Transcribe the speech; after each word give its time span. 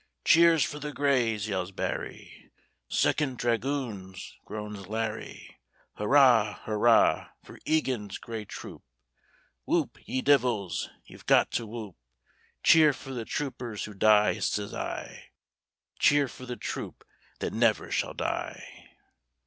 "Cheers 0.25 0.63
for 0.63 0.79
the 0.79 0.91
Greys!" 0.91 1.47
yells 1.47 1.71
Barry; 1.71 2.49
"Second 2.87 3.37
Dragoons!" 3.37 4.35
groans 4.45 4.87
Larry; 4.87 5.59
Hurrah! 5.93 6.57
hurrah! 6.63 7.27
for 7.43 7.59
Egan's 7.65 8.17
Grey 8.17 8.43
Troop! 8.45 8.81
Whoop! 9.65 9.99
ye 10.03 10.23
divils 10.23 10.89
ye've 11.05 11.27
got 11.27 11.51
to 11.51 11.67
whoop; 11.67 11.97
Cheer 12.63 12.93
for 12.93 13.13
the 13.13 13.25
troopers 13.25 13.83
who 13.83 13.93
die: 13.93 14.39
sez 14.39 14.73
I 14.73 15.25
"Cheer 15.99 16.27
for 16.27 16.47
the 16.47 16.57
troop 16.57 17.05
that 17.37 17.53
never 17.53 17.91
shall 17.91 18.15
die!" 18.15 18.87